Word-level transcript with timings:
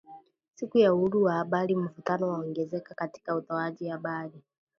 Siku 0.55 0.77
ya 0.77 0.93
Uhuru 0.93 1.23
wa 1.23 1.33
Habari 1.33 1.75
Mvutano 1.75 2.27
waongezeka 2.29 2.93
katika 2.95 3.35
utoaji 3.35 3.87
habari 3.87 4.41